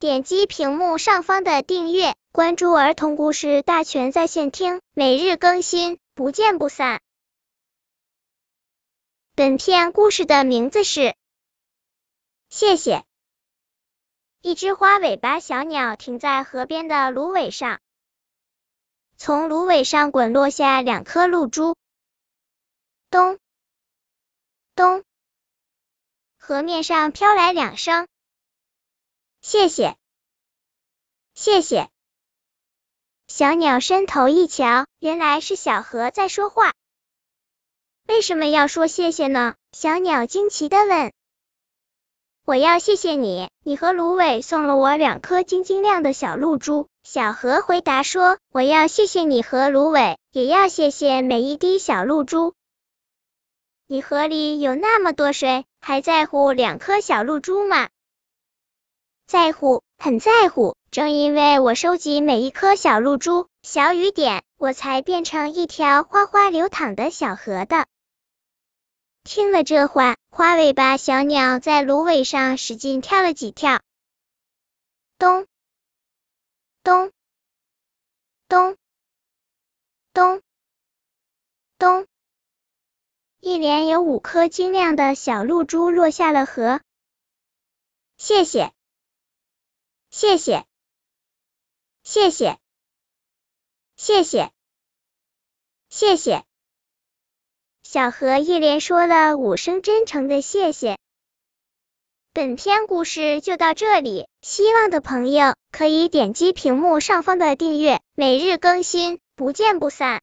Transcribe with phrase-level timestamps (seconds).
[0.00, 7.02] 点击屏幕上方的订阅，关注儿童故事大全在线听，每日更新，不见不散。
[9.34, 11.00] 本片故事的名字是
[12.48, 12.98] 《谢谢》。
[14.40, 17.80] 一只花尾巴小鸟停在河边的芦苇上，
[19.16, 21.74] 从芦苇上滚落下两颗露珠，
[23.10, 23.40] 咚
[24.76, 25.02] 咚，
[26.36, 28.06] 河面上飘来两声。
[29.40, 29.96] 谢谢，
[31.34, 31.88] 谢谢。
[33.28, 36.72] 小鸟伸头一瞧，原来是小河在说话。
[38.06, 39.54] 为什么要说谢谢呢？
[39.72, 41.12] 小鸟惊奇的问。
[42.44, 46.88] 我要谢谢你，你和芦苇送了我两颗晶晶亮的小露珠。
[47.02, 48.38] 小河回答说。
[48.50, 52.54] 我要谢谢你和芦苇，也要谢谢每一滴小露珠。
[53.86, 57.88] 你河里有那么多水，还在乎两颗小露珠吗？
[59.28, 60.74] 在乎，很在乎。
[60.90, 67.86] 正因为我收集每一颗小露珠、小雨点，我才变成一条哗哗流淌的小河的。
[69.24, 73.82] 听了这话，花尾巴小鸟在芦苇上使劲跳了几跳，
[75.18, 75.46] 咚
[76.82, 77.12] 咚
[78.48, 78.78] 咚
[80.14, 80.40] 咚
[81.76, 82.06] 咚，
[83.40, 86.80] 一连有五颗晶亮的小露珠落下了河。
[88.16, 88.72] 谢谢。
[90.20, 90.64] 谢谢，
[92.02, 92.58] 谢谢，
[93.94, 94.50] 谢谢，
[95.90, 96.42] 谢谢。
[97.84, 100.98] 小河一连说了五声真诚的谢谢。
[102.32, 110.16] 本篇故事就到这里，希望的朋友可以点击屏幕上方的订阅，每日更新，不见不散。